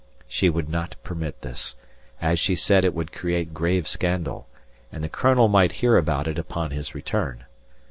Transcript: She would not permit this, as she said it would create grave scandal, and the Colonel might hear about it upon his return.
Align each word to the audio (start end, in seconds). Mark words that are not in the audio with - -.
She 0.27 0.49
would 0.49 0.67
not 0.67 0.95
permit 1.03 1.41
this, 1.41 1.75
as 2.19 2.39
she 2.39 2.55
said 2.55 2.83
it 2.83 2.95
would 2.95 3.11
create 3.13 3.53
grave 3.53 3.87
scandal, 3.87 4.47
and 4.91 5.03
the 5.03 5.07
Colonel 5.09 5.47
might 5.47 5.73
hear 5.73 5.95
about 5.95 6.27
it 6.27 6.39
upon 6.39 6.71
his 6.71 6.95
return. 6.95 7.45